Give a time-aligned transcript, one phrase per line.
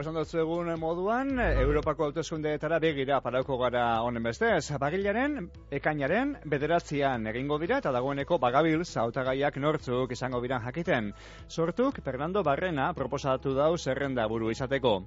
[0.00, 4.76] lehentxoago esan dut egun moduan, Europako hauteskundeetara begira parauko gara honen bestez.
[4.82, 11.12] Bagilaren, ekainaren, bederatzean egingo dira eta dagoeneko bagabil zautagaiak nortzuk izango biran jakiten.
[11.48, 14.98] Sortuk, Fernando Barrena proposatu dau zerrenda buru izateko.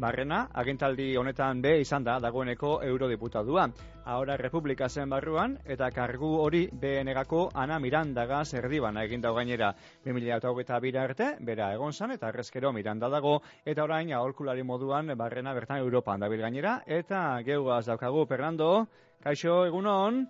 [0.00, 3.68] Barrena, agintaldi honetan be izan da dagoeneko eurodiputadua.
[4.04, 9.70] Ahora Republika zen barruan eta kargu hori BNGako Ana Mirandaga zerdibana egin dau gainera.
[10.04, 14.10] 2008 arte, bera egon zan eta arrezkero Miranda dago, eta orain
[14.54, 18.86] aholkulari moduan barrena bertan Europan dabil gainera, eta geugaz daukagu, Fernando,
[19.22, 20.26] kaixo, egunon?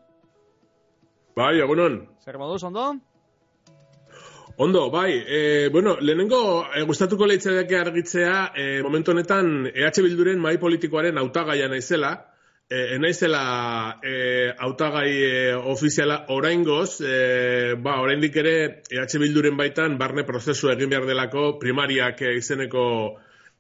[1.37, 2.07] Bai, egunon.
[2.25, 2.97] Zer moduz, ondo?
[4.57, 10.59] Ondo, bai, e, bueno, lehenengo e, gustatuko lehitzea argitzea, e, momentu honetan EH Bilduren mai
[10.59, 12.31] politikoaren autagaia naizela,
[12.71, 20.25] e, naizela e, autagai e, ofiziala oraingoz, e, ba, oraindik ere EH Bilduren baitan barne
[20.25, 22.85] prozesu egin behar delako primariak e, izeneko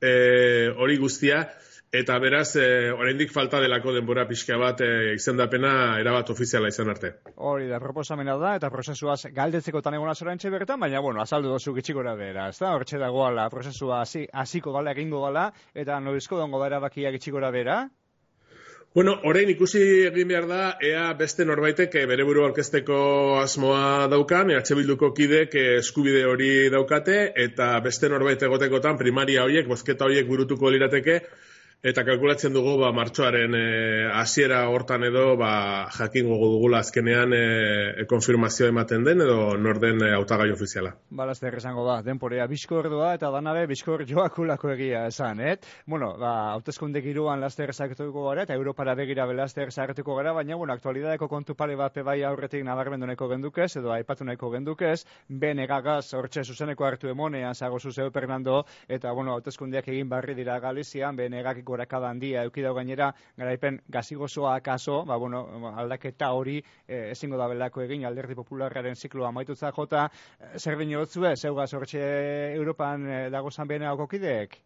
[0.05, 1.47] e, hori guztia,
[1.94, 7.12] Eta beraz, e, oraindik falta delako denbora pixka bat e, izendapena erabat ofiziala izan arte.
[7.36, 11.77] Hori da, proposamena da, eta prozesuaz galdetzeko tan egona zorantxe bertan, baina, bueno, azaldu dozu
[11.77, 12.72] gitxikora bera, ez da?
[12.74, 15.52] Hortxe dagoala, prozesua hasiko gala, egingo gala,
[15.84, 17.84] eta noizko dongo da erabakia gitxikora bera?
[18.94, 22.98] Bueno, orain ikusi egin behar da, ea beste norbaitek eh, bere buru orkesteko
[23.40, 30.06] asmoa daukan, ea bilduko kidek eskubide hori daukate, eta beste norbait egotekotan primaria horiek, bozketa
[30.06, 31.16] horiek burutuko lirateke,
[31.84, 35.50] Eta kalkulatzen dugu ba martxoaren eh, hasiera hortan edo ba
[35.92, 40.94] jakin gogo dugula azkenean e, konfirmazio ematen den edo norden e, hautagai ofiziala.
[41.10, 45.58] Ba laster esango da, denporea bizkordoa eta danabe bizkor joakulako egia esan, eh?
[45.84, 50.72] Bueno, ba hauteskunde giroan laster sakatuko gara eta Europara begira belaster sakatuko gara, baina bueno,
[50.72, 56.48] aktualidadeko kontu pare bat bai aurretik nabarmendoneko gendukez edo aipatu nahiko gendukez, ben egagaz hortxe
[56.48, 61.73] zuzeneko hartu emonean zago zuzeu Fernando eta bueno, hauteskundeak egin barri dira Galizian, ben egakiko
[61.74, 67.85] gorakada handia eukidau gainera, garaipen gazigozoa akaso, ba, bueno, aldaketa hori e, ezingo da belako
[67.86, 70.08] egin alderdi popularraren zikloa maitutza jota,
[70.39, 72.05] e, zer bine hotzue, zeuga zortxe
[72.55, 74.63] Europan e, dago zanbena okokideek?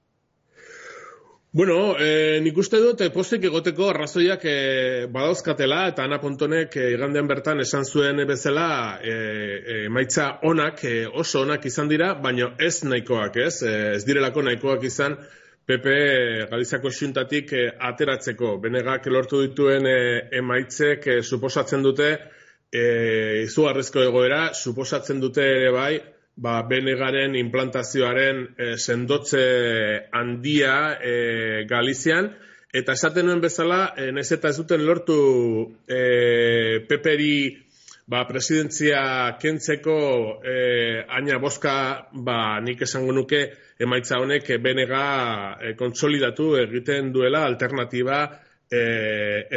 [1.51, 7.31] Bueno, eh, nik uste dut, postik egoteko arrazoiak eh, badauzkatela, eta Ana Pontonek eh, igandean
[7.31, 8.67] bertan esan zuen bezala
[9.01, 13.63] eh, eh, maitza onak, eh, oso onak izan dira, baina ez nahikoak, ez?
[13.63, 15.17] Eh, ez direlako nahikoak izan,
[15.69, 18.55] PP Galiziako xuntatik eh, ateratzeko.
[18.63, 22.07] Benegak lortu dituen eh, emaitzek eh, suposatzen dute
[22.73, 25.93] eh, izugarrezko egoera, suposatzen dute ere bai,
[26.41, 29.45] ba, Benegaren implantazioaren eh, sendotze
[30.17, 30.75] handia
[31.05, 32.33] eh, Galizian,
[32.73, 35.19] eta esaten nuen bezala, eh, nez eta ez duten lortu
[35.85, 37.35] eh, PP-ri
[38.09, 39.97] ba, presidentzia kentzeko
[40.41, 41.75] e, aina boska
[42.13, 43.43] ba, nik esango nuke
[43.79, 45.03] emaitza honek benega
[45.61, 48.23] e, kontsolidatu egiten duela alternatiba
[48.71, 48.81] e,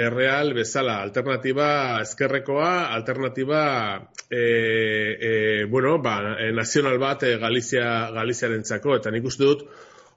[0.03, 1.69] erreal bezala, alternatiba
[2.03, 3.61] ezkerrekoa, alternatiba
[4.27, 5.31] e, e,
[5.71, 9.63] bueno, ba, e, nazional bat e, Galizia, Galiziaren txako, eta nik uste dut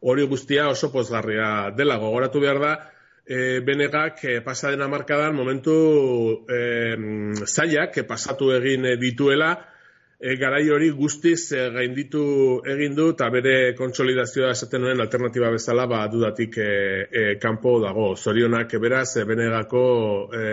[0.04, 2.74] hori guztia oso pozgarria dela, gogoratu behar da,
[3.26, 5.76] e, benegak e, pasaden amarkadan momentu
[6.48, 6.60] e,
[7.46, 9.54] zailak e, pasatu egin dituela,
[10.20, 12.24] e, garai hori guztiz e, gainditu
[12.74, 16.72] egin du eta bere kontsolidazioa esaten nuen alternatiba bezala ba dudatik e,
[17.10, 18.14] e, kanpo dago.
[18.16, 19.84] Zorionak beraz e, benegako
[20.32, 20.44] e,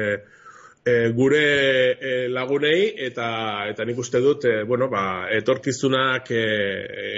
[0.86, 6.46] e, gure e, lagunei eta eta nik uste dut e, bueno ba etorkizunak e,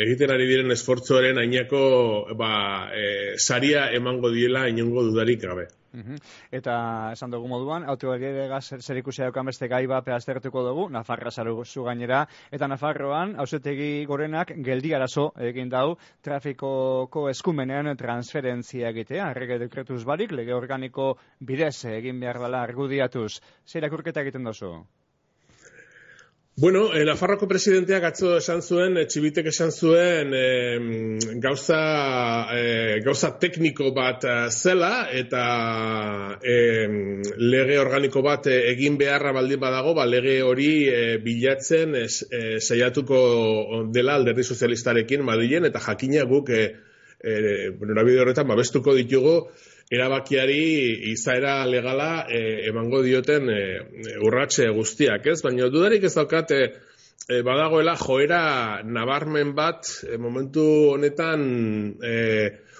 [0.06, 1.84] egiten ari diren esfortzuaren ainako
[2.36, 5.68] ba e, saria emango diela inongo dudarik gabe.
[6.52, 6.76] Eta
[7.14, 12.26] esan dugu moduan, autogeriega zer ikusi daukan beste gai bat aztertuko dugu, Nafarra zu gainera,
[12.52, 20.32] eta Nafarroan, hausetegi gorenak geldi arazo egin dau, trafikoko eskumenean transferentzia egitea, errege dekretuz barik,
[20.32, 23.40] lege organiko bidez egin behar dela argudiatuz.
[23.66, 24.74] Zer akurketa egiten dozu?
[26.56, 31.80] Bueno, eh, Nafarroko presidenteak atzo esan zuen, eh, txibitek esan zuen eh, gauza,
[32.54, 35.42] eh, gauza tekniko bat eh, zela eta
[36.46, 36.86] eh,
[37.42, 42.08] lege organiko bat eh, egin beharra baldin badago, ba, lege hori eh, bilatzen eh,
[42.62, 46.68] saiatuko dela alderdi sozialistarekin Madrilen eta jakina guk eh,
[47.18, 49.40] eh, horretan babestuko ditugu
[49.92, 53.62] erabakiari izaera legala e, emango dioten e,
[54.24, 55.42] urratxe guztiak, ez?
[55.44, 56.62] Baina dudarik ez daukat e,
[57.44, 60.66] badagoela joera nabarmen bat e, momentu
[60.96, 61.44] honetan
[62.04, 62.16] e,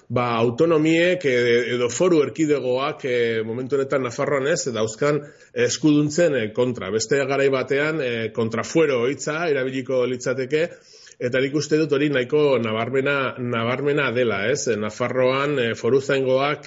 [0.08, 3.16] ba, autonomiek edo foru erkidegoak e,
[3.46, 5.20] momentu honetan Nafarroan ez, dauzkan
[5.66, 6.90] eskuduntzen kontra.
[6.94, 10.68] Beste garai batean e, kontrafuero hitza erabiliko litzateke
[11.24, 14.66] eta nik uste dut hori nahiko nabarmena, nabarmena dela, ez?
[14.78, 16.66] Nafarroan e, foruzaingoak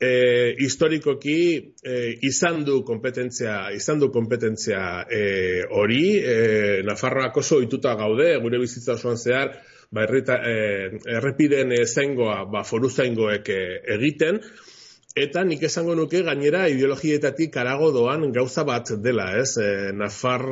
[0.00, 1.38] e, historikoki
[1.82, 1.94] e,
[2.26, 6.36] izan du kompetentzia, izan du kompetentzia e, hori, e,
[6.86, 9.54] Nafarroak oso ohituta gaude, gure bizitza osoan zehar,
[9.90, 13.64] ba, errita, e, errepiden zengoa ba, foruzaingoek e,
[13.98, 14.40] egiten,
[15.14, 19.52] Eta nik esango nuke gainera ideologietatik arago doan gauza bat dela, ez?
[19.62, 20.42] E, Nafar,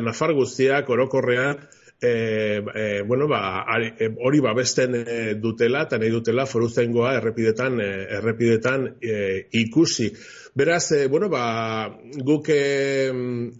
[0.00, 1.60] Nafar guztiak orokorrean
[2.00, 3.64] e, e, bueno, ba,
[3.98, 10.12] e, hori babesten e, dutela, eta nahi dutela foruzengoa errepidetan, e, errepidetan e, ikusi.
[10.54, 11.90] Beraz, e, bueno, ba,
[12.22, 13.10] guk e,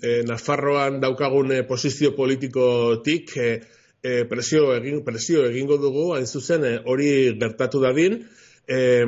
[0.03, 3.51] e, Nafarroan daukagun e, posizio politikotik e,
[4.03, 8.21] e, presio, egin, presio egingo dugu, hain zuzen, hori gertatu dadin,
[8.69, 9.05] e,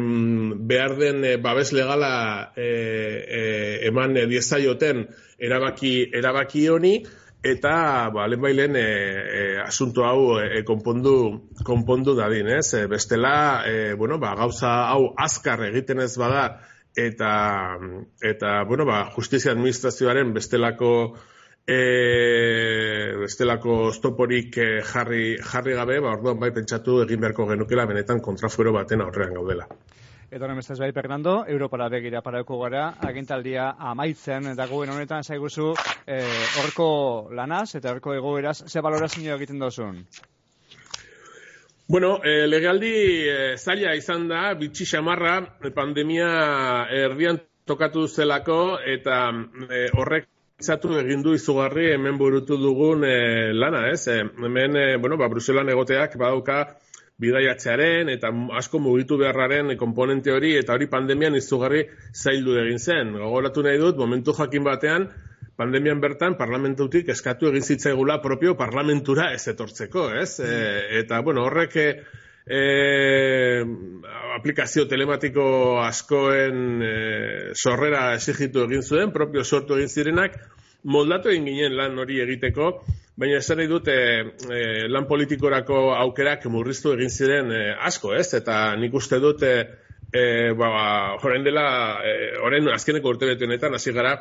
[0.58, 3.42] behar den babes legala e, e,
[3.86, 5.06] eman e, diezaioten
[5.38, 6.94] erabaki, erabaki honi,
[7.42, 11.14] eta ba lehen bailen e, e, asunto hau e, konpondu
[11.64, 12.74] konpondu dadin, ez?
[12.74, 16.60] E, bestela, e, bueno, ba, gauza hau azkar egiten ez bada
[16.96, 17.32] eta
[18.20, 20.92] eta bueno, ba, justizia administrazioaren bestelako
[21.66, 21.80] e,
[23.22, 28.72] bestelako stoporik e, jarri jarri gabe, ba orduan bai pentsatu egin beharko genukela benetan kontrafuero
[28.76, 29.68] baten aurrean gaudela.
[30.30, 35.72] Eta honen bestaz bai, Fernando, Europara begira parauko gara, agintaldia amaitzen, dagoen honetan zaiguzu,
[36.06, 36.20] eh,
[36.60, 36.86] horko
[37.34, 40.04] lanaz eta horko egoeraz, ze balorazio egiten dozun?
[41.88, 42.94] Bueno, eh, legaldi
[43.26, 45.40] eh, zaila izan da, bitxi xamarra,
[45.74, 46.30] pandemia
[47.02, 49.24] erdian tokatu zelako, eta
[49.66, 50.30] eh, horrek
[50.60, 54.02] Zatu egin du izugarri hemen burutu dugun eh, lana, ez?
[54.12, 56.58] Eh, hemen, eh, bueno, ba, Bruselan egoteak badauka
[57.20, 61.84] bidaiatzearen eta asko mugitu beharraren komponente hori eta hori pandemian izugarri
[62.14, 63.12] zaildu egin zen.
[63.18, 65.08] Gogoratu nahi dut, momentu jakin batean,
[65.60, 70.40] pandemian bertan parlamentutik eskatu egin zitzaigula propio parlamentura ez etortzeko, ez?
[70.40, 70.54] E,
[71.02, 71.88] eta, bueno, horrek e,
[72.46, 72.62] e,
[74.38, 75.44] aplikazio telematiko
[75.84, 76.94] askoen e,
[77.54, 80.40] sorrera esigitu egin zuen, propio sortu egin zirenak,
[80.84, 82.72] moldatu egin ginen lan hori egiteko,
[83.20, 83.94] Baina esan nahi dute
[84.56, 88.30] e, lan politikorako aukerak murriztu egin ziren e, asko, ez?
[88.38, 89.50] Eta nik uste dute,
[90.08, 90.22] e,
[90.56, 90.70] ba,
[91.20, 91.66] joren dela,
[92.00, 92.14] e,
[92.46, 94.14] oren azkeneko urte betu honetan, hasi gara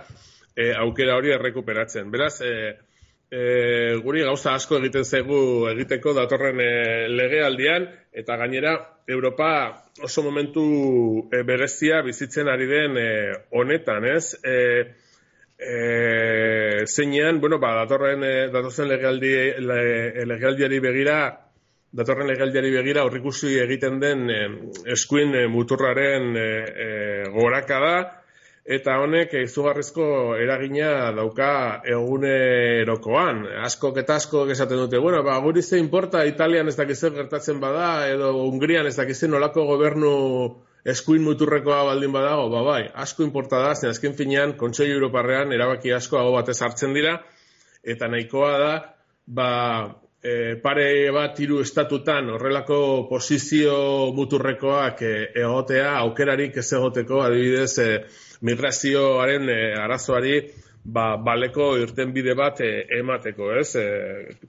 [0.52, 2.12] e, aukera hori errekuperatzen.
[2.12, 2.76] Beraz, e,
[3.32, 3.42] e,
[4.04, 5.42] guri gauza asko egiten zegu
[5.72, 6.72] egiteko datorren e,
[7.16, 8.76] legealdian, eta gainera,
[9.08, 9.50] Europa
[10.04, 10.66] oso momentu
[11.32, 13.12] e, berezia bizitzen ari den e,
[13.56, 14.36] honetan, ez?
[14.44, 14.58] E,
[15.60, 21.18] e, zeinean, bueno, ba, datorren, e, datorren legaldi, le, legaldiari begira,
[21.92, 24.40] datorren legaldiari begira horrikusi egiten den e,
[24.96, 26.48] eskuin e, muturraren e,
[26.86, 26.88] e,
[27.36, 27.94] goraka da,
[28.70, 33.44] eta honek izugarrizko eragina dauka egunerokoan.
[33.66, 38.08] Asko eta asko esaten dute, bueno, ba, guri ze importa Italian ez dakizen gertatzen bada,
[38.08, 40.14] edo Hungrian ez dakizen olako gobernu
[40.86, 45.94] eskuin muturrekoa baldin badago, ba bai, asko inporta da, zen azken finean, Kontsei Europarrean erabaki
[45.94, 47.18] asko hau batez hartzen dira,
[47.84, 48.72] eta nahikoa da,
[49.28, 49.50] ba,
[50.22, 52.80] e, pare bat hiru estatutan horrelako
[53.10, 53.76] posizio
[54.16, 57.90] muturrekoak e, egotea, aukerarik ez egoteko, adibidez, e,
[58.48, 60.40] migrazioaren e, arazoari,
[60.84, 63.70] ba, baleko irten bide bat e, emateko, ez?
[63.76, 63.86] E,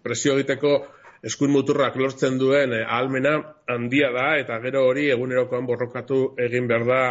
[0.02, 0.78] presio egiteko
[1.26, 3.34] eskuin muturrak lortzen duen eh, ahalmena
[3.68, 7.02] handia da eta gero hori egunerokoan borrokatu egin behar da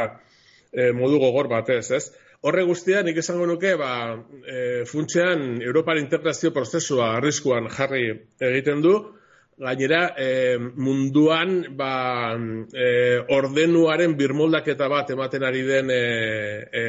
[0.73, 2.05] eh, modu gogor batez, ez?
[2.39, 4.15] Horre guztia, nik esango nuke, ba,
[4.47, 8.05] e, funtsean Europar integrazio prozesua arriskuan jarri
[8.47, 8.93] egiten du,
[9.59, 10.29] gainera e,
[10.79, 11.91] munduan ba,
[12.71, 12.87] e,
[13.35, 15.99] ordenuaren birmoldaketa bat ematen ari den e,
[16.71, 16.85] e,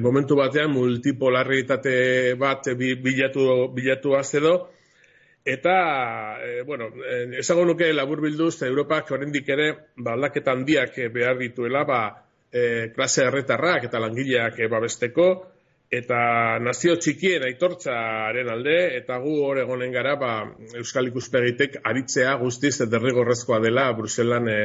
[0.00, 1.98] momentu batean multipolarritate
[2.40, 4.54] bat bilatu, bilatu edo,
[5.44, 11.36] Eta, e, bueno, eh, esago nuke labur bilduz, Europak oraindik ere, ba, aldaketa handiak behar
[11.36, 11.98] dituela, ba,
[12.48, 15.26] e, klase erretarrak eta langileak e, babesteko,
[15.92, 20.30] eta nazio txikien aitortzaren alde, eta gu hor egonen gara, ba,
[20.78, 24.58] Euskal Ikuspegitek aritzea guztiz derrigorrezkoa dela Bruselan e,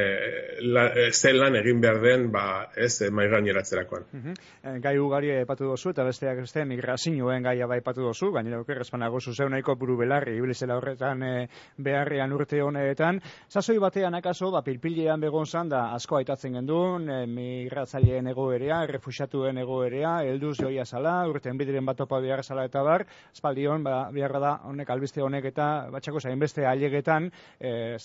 [0.64, 2.44] la, e, zelan egin behar den, ba,
[2.76, 4.08] ez, e, maigaineratzeakoan.
[4.12, 4.38] Mm
[4.80, 9.20] Gai ugari epatu dozu, eta besteak beste migrazioen gaia bai epatu dozu, gainera oker espanago
[9.20, 11.32] zuzeu nahiko buru belarri, ibilizela horretan e,
[11.76, 13.20] beharrean urte honetan.
[13.50, 19.58] Zazoi batean akaso, ba, pilpilean begon zan, da asko aitatzen gendun, e, migratzaileen egoerea, refusatuen
[19.64, 24.42] egoerea, elduz joia zala, urten bidiren bat topa behar zala eta bar, espaldion, ba, beharra
[24.46, 27.96] da, honek albiste honek eta batxako zain beste ailegetan, e,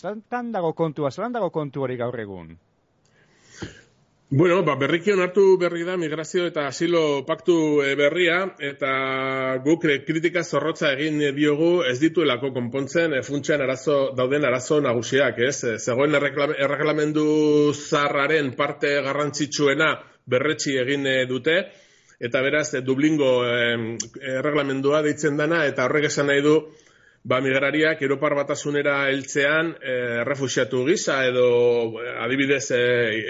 [0.51, 2.55] dago kontua, zelan dago kontu hori gaur egun?
[4.27, 8.89] Bueno, ba, berriki onartu berri da migrazio eta asilo paktu eh, berria, eta
[9.63, 15.77] guk kritika zorrotza egin diogu ez dituelako konpontzen e, funtsean arazo, dauden arazo nagusiak, ez?
[15.77, 17.27] Zegoen erreglamendu
[17.73, 19.93] zarraren parte garrantzitsuena
[20.25, 21.59] berretsi egin dute,
[22.19, 26.59] eta beraz, Dublingo erreglamendua deitzen dana, eta horrek esan nahi du,
[27.25, 29.95] ba, migrariak Europar batasunera heltzean e,
[30.27, 31.47] refusiatu gisa edo
[32.21, 32.81] adibidez e,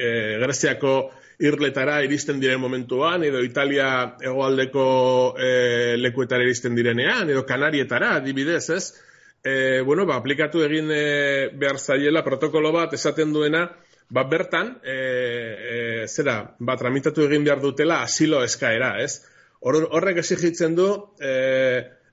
[0.08, 0.10] e,
[0.44, 0.96] Greziako
[1.40, 3.88] irletara iristen diren momentuan edo Italia
[4.22, 4.86] hegoaldeko
[5.40, 5.50] e,
[6.00, 8.86] lekuetara iristen direnean edo Kanarietara adibidez, ez?
[9.46, 13.70] E, bueno, ba, aplikatu egin e, behar zaiela protokolo bat esaten duena,
[14.10, 19.24] ba, bertan, e, e, zera, ba, tramitatu egin behar dutela asilo eskaera, ez?
[19.66, 21.34] Horrek exigitzen du, e,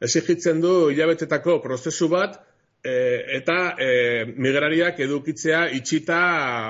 [0.03, 2.39] exigitzen du hilabetetako prozesu bat
[2.83, 2.95] e,
[3.39, 3.91] eta e,
[4.37, 6.21] migrariak edukitzea itxita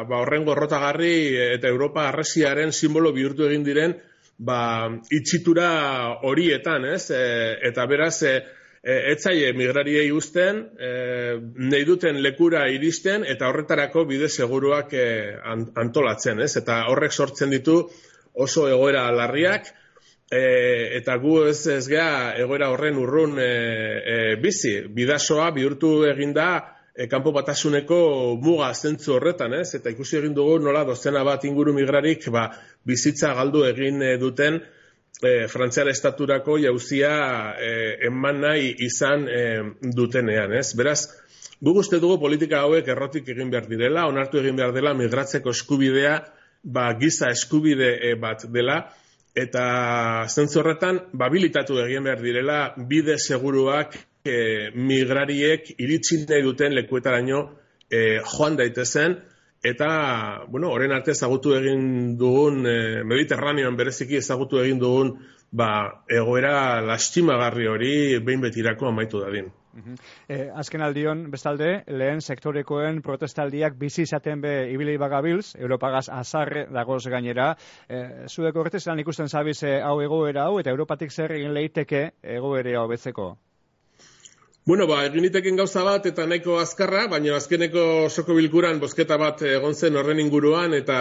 [0.09, 1.14] ba, horren gorrotagarri
[1.57, 3.95] eta Europa arresiaren simbolo bihurtu egin diren
[4.38, 5.69] ba, itxitura
[6.29, 7.07] horietan, ez?
[7.14, 7.23] E,
[7.71, 8.35] eta beraz, e,
[8.82, 10.90] e, etzaie migrariei uzten, e,
[11.70, 15.06] nahi duten lekura iristen eta horretarako bide seguruak e,
[15.84, 16.56] antolatzen, ez?
[16.60, 17.78] Eta horrek sortzen ditu
[18.32, 19.78] oso egoera larriak,
[20.32, 23.48] E, eta gu ez ez gea egoera horren urrun e,
[24.00, 24.78] e, bizi.
[24.96, 26.46] Bidasoa bihurtu eginda
[26.96, 27.98] e, kanpo batasuneko
[28.40, 29.74] muga zentzu horretan, ez?
[29.76, 32.46] Eta ikusi egin dugu nola dozena bat inguru migrarik ba,
[32.88, 34.56] bizitza galdu egin e, duten
[35.23, 37.12] e, Frantziar estaturako jauzia
[37.59, 37.73] e,
[38.09, 39.43] eman nahi izan e,
[39.83, 40.73] dutenean, ez?
[40.79, 41.00] Beraz,
[41.62, 46.19] gu uste dugu politika hauek errotik egin behar direla, onartu egin behar dela migratzeko eskubidea
[46.62, 48.83] ba, giza eskubide e, bat dela,
[49.35, 57.43] eta zentzu horretan babilitatu egin behar direla bide seguruak e, migrariek iritsi nahi duten lekuetaraino
[57.88, 59.17] e, joan daitezen
[59.62, 62.76] eta bueno, orain arte ezagutu egin dugun e,
[63.07, 65.14] Mediterraneoan bereziki ezagutu egin dugun
[65.52, 67.92] ba, egoera lastimagarri hori
[68.25, 69.52] behin betirako amaitu dadin.
[70.28, 77.07] E, azken aldion, bestalde, lehen sektorekoen protestaldiak bizi izaten be ibili bagabilz, Europagaz azarre dagoz
[77.09, 77.52] gainera.
[77.88, 82.76] E, zuek horretez lan ikusten zabiz hau egoera hau, eta Europatik zer egin leiteke egoera
[82.81, 83.33] hau betzeko?
[84.64, 89.75] Bueno, ba, egin gauza bat eta nahiko azkarra, baina azkeneko soko bilkuran bozketa bat egon
[89.75, 90.99] zen horren inguruan eta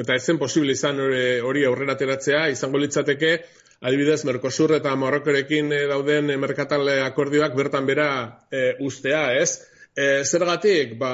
[0.00, 3.34] eta ezen posible izan hori aurrera ateratzea, izango litzateke
[3.82, 8.08] adibidez, Mercosur eta Marrokorekin eh, dauden eh, merkatal akordioak bertan bera
[8.48, 9.60] e, ustea, ez?
[9.92, 11.12] E, zergatik, ba,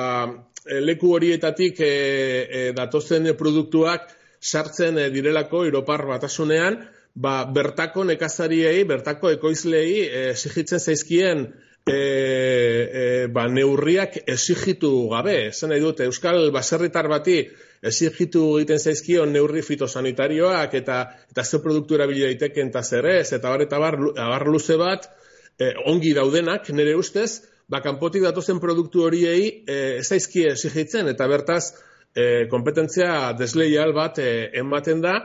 [0.86, 4.06] leku horietatik e, e, datozen produktuak
[4.38, 11.48] sartzen direlako Europar batasunean, ba, bertako nekazariei, bertako ekoizlei exigitzen zaizkien
[11.88, 12.00] e,
[13.02, 15.50] e, ba, neurriak exigitu gabe.
[15.52, 17.40] Zen nahi dute, Euskal baserritar bati
[17.82, 20.98] exigitu egiten zaizkio neurri fitosanitarioak eta
[21.30, 23.32] eta ze produktu erabili daiteken ta zer ez.
[23.32, 25.08] Eta bar eta bar luze bat
[25.58, 31.08] e, ongi daudenak nire ustez ba kanpotik datozen produktu horiei eh ez zaizkie exigitzen.
[31.08, 31.74] Eta bertaz
[32.14, 35.18] e, kompetentzia desleial bat e, ematen da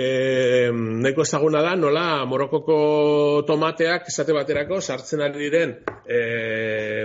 [0.00, 2.76] e, neko ezaguna da, nola morokoko
[3.48, 5.74] tomateak esate baterako sartzen ari diren
[6.06, 6.20] e,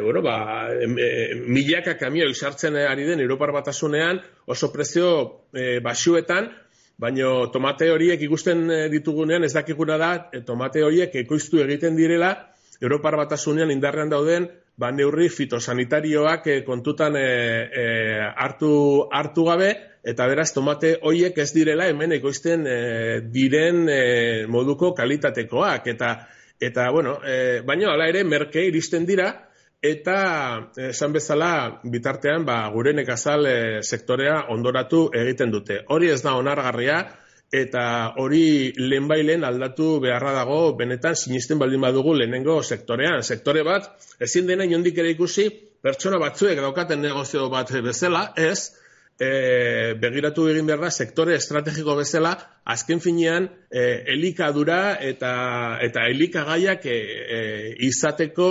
[0.03, 0.37] bueno, ba,
[0.71, 1.09] e,
[1.47, 5.09] milaka kamioi sartzen ari den Europar batasunean oso prezio
[5.53, 6.51] e, basuetan,
[6.97, 12.35] baino tomate horiek ikusten ditugunean ez dakiguna da, e, tomate horiek ekoiztu egiten direla
[12.81, 14.47] Europar batasunean indarrean dauden
[14.77, 17.85] ba, neurri fitosanitarioak e, kontutan e, e,
[18.35, 18.71] hartu,
[19.11, 19.71] hartu gabe,
[20.05, 22.77] eta beraz tomate hoiek ez direla hemen ekoizten e,
[23.33, 24.01] diren e,
[24.51, 26.13] moduko kalitatekoak eta
[26.61, 29.31] eta bueno, e, baina hala ere merke iristen dira
[29.81, 30.17] eta
[30.91, 35.81] esan bezala bitartean ba gure nekazal e, sektorea ondoratu egiten dute.
[35.89, 37.01] Hori ez da onargarria
[37.53, 43.21] eta hori lehenbailen aldatu beharra dago benetan sinisten baldin badugu lehenengo sektorean.
[43.23, 45.49] Sektore bat ezin dena inondik ere ikusi
[45.85, 48.73] pertsona batzuek daukaten negozio bat bezala, ez?
[49.19, 52.33] e, begiratu egin behar da sektore estrategiko bezala,
[52.65, 53.83] azken finean e,
[54.15, 55.33] elikadura eta
[55.85, 56.97] eta elikagaiak e,
[57.37, 57.41] e,
[57.87, 58.49] izateko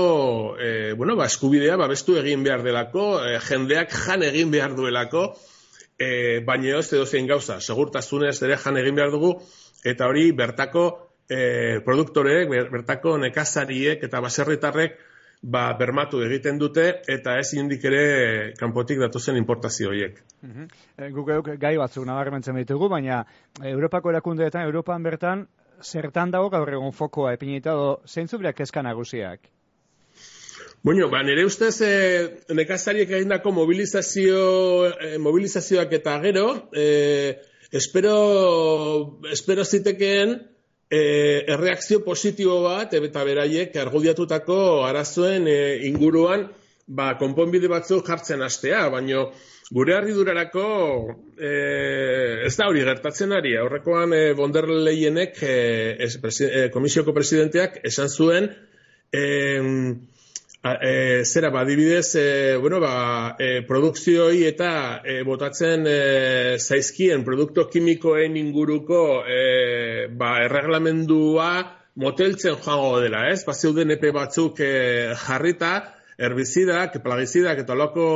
[0.57, 5.33] e, bueno, ba, eskubidea babestu egin behar delako, e, jendeak jan egin behar duelako,
[5.99, 9.35] e, baina ez edo zein gauza, segurtasunez ere jan egin behar dugu,
[9.85, 10.85] eta hori bertako
[11.29, 14.99] e, produktoreek, bertako nekazariek eta baserritarrek
[15.43, 18.05] ba, bermatu egiten dute eta ez indik ere
[18.59, 20.23] kanpotik datozen importazio horiek.
[20.43, 21.59] Mm -hmm.
[21.59, 23.25] gai batzuk nabarmentzen ditugu, baina
[23.63, 25.47] Europako erakundeetan, Europan bertan,
[25.83, 29.41] zertan dago gaur egun fokoa epinita do, zeintzu birak eska nagusiak?
[30.85, 31.93] Bueno, ba, nire ustez, e,
[32.53, 34.41] nekazariek egindako mobilizazio,
[34.93, 37.41] e, mobilizazioak eta gero, e,
[37.73, 38.19] espero,
[39.33, 40.35] espero zitekeen
[40.91, 41.01] e,
[41.57, 46.51] erreakzio positibo bat, eta beraiek argudiatutako arazoen e, inguruan,
[46.85, 49.31] ba, konponbide batzuk jartzen astea, baino
[49.73, 50.69] gure arridurarako
[51.33, 51.55] e,
[52.45, 53.57] ez da hori gertatzen ari.
[53.57, 58.53] Aurrekoan e, von der Leyenek, e, e, komisioko presidenteak, esan zuen,
[59.09, 59.25] e,
[60.65, 67.67] e, zera, ba, dibidez, e, bueno, ba, e, produkzioi eta e, botatzen e, zaizkien produkto
[67.69, 71.51] kimikoen inguruko e, ba, erreglamendua
[72.01, 73.45] moteltzen joango dela, ez?
[73.45, 74.73] Ba, zeuden epe batzuk e,
[75.27, 75.75] jarrita,
[76.17, 78.09] herbizidak, plagizidak eta loko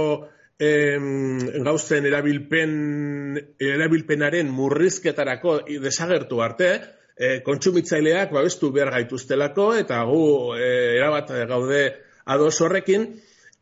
[0.59, 2.73] em, gauzen erabilpen,
[3.61, 6.73] erabilpenaren murrizketarako desagertu arte,
[7.13, 11.83] e, kontsumitzaileak babestu behar gaituztelako eta gu e, erabat gaude
[12.29, 13.09] ados horrekin,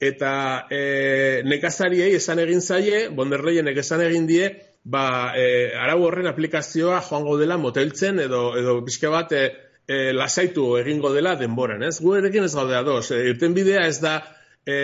[0.02, 4.50] eta e, nekazariei esan egin zaie, bonderleien esan egin die,
[4.84, 9.44] ba, e, arau horren aplikazioa joango dela moteltzen edo, edo pixka bat e,
[9.86, 11.98] e, lasaitu egingo dela denboran, ez?
[12.02, 13.10] Gu erekin ez gaude ados.
[13.10, 14.18] E, irten bidea ez da
[14.66, 14.76] e,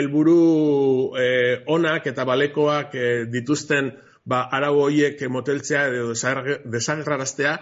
[0.00, 1.28] elburu e,
[1.66, 3.92] onak eta balekoak e, dituzten
[4.28, 7.58] ba, arau horiek moteltzea edo desagerraraztea,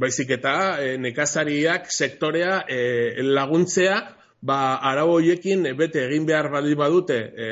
[0.00, 4.00] baizik eta e, nekazariak sektorea e, laguntzea,
[4.42, 7.48] ba, arau horiekin bete egin behar bali badute e,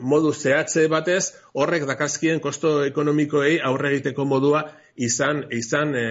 [0.00, 4.64] modu zehatze batez, horrek dakazkien kosto ekonomikoei aurre egiteko modua
[4.96, 6.06] izan, izan e,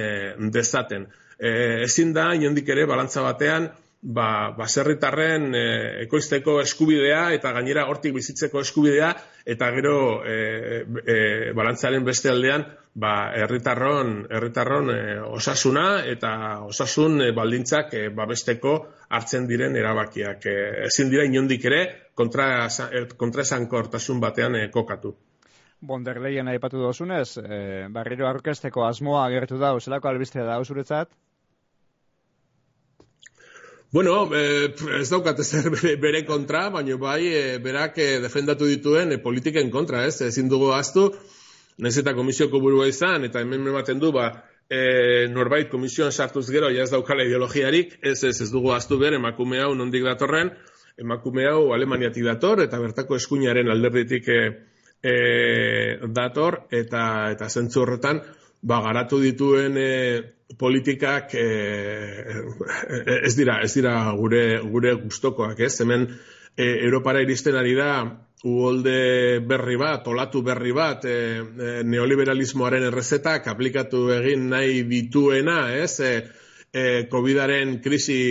[0.54, 1.08] dezaten.
[1.38, 3.70] E, ezin da inondik ere balantza batean
[4.02, 5.68] ba baserritarren e,
[6.04, 9.10] ekoizteko eskubidea eta gainera hortik bizitzeko eskubidea
[9.46, 11.18] eta gero e, e,
[11.58, 16.32] balantzaren beste aldean ba herritarron herritarron e, osasuna eta
[16.70, 18.76] osasun e, baldintzak e, babesteko
[19.10, 21.82] hartzen diren erabakiak e, ezin dira inondik ere
[22.14, 22.68] kontra
[23.18, 25.16] kontraesankortasun batean e, kokatu
[25.82, 31.12] Von der Leyen aipatu dozunez, e, barriro aurkesteko asmoa agertu da, zelako albistea da, usuretzat?
[33.90, 35.70] Bueno, eh, ez daukat ezer
[36.04, 40.20] bere, kontra, baina bai, eh, berak eh, defendatu dituen eh, politiken kontra, ez?
[40.26, 41.08] Ezin dugu aztu,
[41.80, 44.28] nez eta komisioko burua izan, eta hemen ematen du, ba,
[44.68, 49.22] eh, norbait komisioan sartuz gero, ja ez daukala ideologiarik, ez ez, ez dugu aztu bere,
[49.22, 50.52] emakume hau nondik datorren,
[51.00, 54.48] emakume hau alemaniatik dator, eta bertako eskuinaren alderditik eh,
[55.00, 58.20] eh, dator, eta, eta zentzu horretan,
[58.68, 59.92] ba, garatu dituen e,
[60.56, 61.48] politikak e,
[63.24, 65.74] ez dira ez dira gure gure gustokoak, ez?
[65.84, 66.08] Hemen
[66.56, 67.92] e, Europara iristen ari da
[68.48, 76.00] uholde berri bat, olatu berri bat, e, neoliberalismoaren errezetak aplikatu egin nahi dituena, ez?
[76.00, 76.14] E,
[76.72, 78.22] e, Covidaren krisi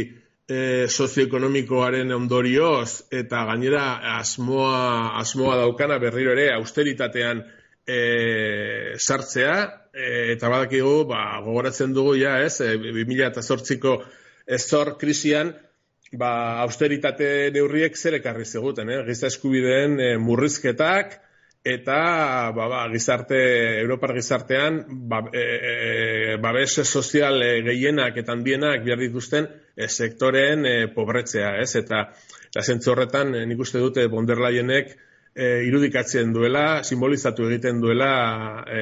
[0.49, 7.45] e, sozioekonomikoaren ondorioz eta gainera asmoa, asmoa daukana berriro ere austeritatean
[7.87, 9.57] e, sartzea,
[9.95, 13.97] e, eta badakigu, ba, gogoratzen dugu ja, ez, e, 2008ko
[14.59, 15.55] ezor krisian,
[16.19, 16.33] ba,
[16.65, 19.05] austeritate neurriek zer ekarri ziguten, eh?
[19.07, 21.21] giza eskubideen e, murrizketak,
[21.67, 23.39] eta ba, ba, gizarte,
[23.81, 30.67] Europar gizartean, ba, e, e, babes sozial e, gehienak eta handienak behar dituzten e, sektoren
[30.67, 31.73] e, pobretzea, ez?
[31.83, 32.07] Eta,
[32.53, 34.95] eta zentzu horretan, e, nik uste dute bonderlaienek,
[35.37, 38.81] e, irudikatzen duela, simbolizatu egiten duela e,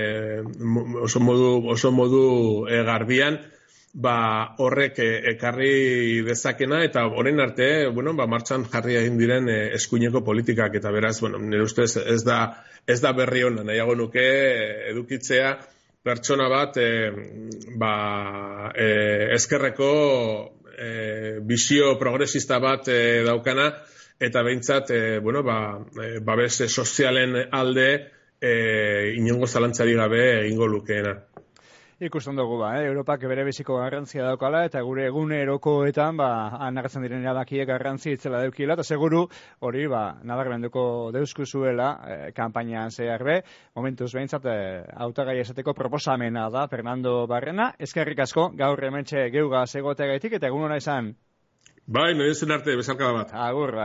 [1.03, 2.25] oso modu, oso modu
[2.71, 3.41] e, garbian,
[3.95, 9.59] ba, horrek e, ekarri dezakena eta horren arte, bueno, ba, martxan jarri egin diren e,
[9.79, 12.41] eskuineko politikak eta beraz, bueno, nire ustez ez da,
[12.87, 14.27] ez da berri hona, nahiago nuke
[14.91, 15.57] edukitzea
[16.05, 16.91] pertsona bat e,
[17.81, 17.95] ba,
[18.77, 18.89] e,
[19.39, 19.91] eskerreko
[20.79, 23.71] e, bizio progresista bat e, daukana,
[24.21, 27.89] eta behintzat, e, bueno, ba, e, babes sozialen alde
[28.41, 31.17] e, inongo zalantzari gabe egingo lukeena.
[32.05, 32.85] Ikusten dugu ba, eh?
[32.91, 36.29] Europak bere biziko garrantzia daukala eta gure egunerokoetan ba,
[36.67, 39.23] anartzen diren erabakiek garrantzi itzela deukila eta seguru
[39.65, 40.85] hori ba, nabarmenduko
[41.17, 43.41] deusku zuela eh, kampainan zehar be,
[43.77, 50.13] momentuz behintzat eh, autagai esateko proposamena da Fernando Barrena, eskerrik asko gaur hementxe geuga segotea
[50.13, 51.15] gaitik eta egun hona izan.
[51.85, 53.33] Bai, nahi zen arte, bezalkada bat.
[53.37, 53.83] Agur, bai.